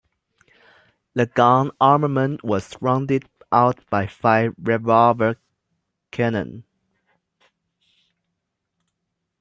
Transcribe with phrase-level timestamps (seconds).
[1.13, 5.37] The gun armament was rounded out by five revolver
[6.09, 6.63] cannon.